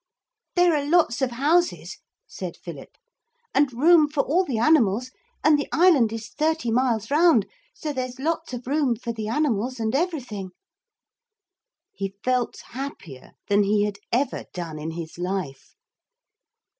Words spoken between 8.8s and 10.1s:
for the animals and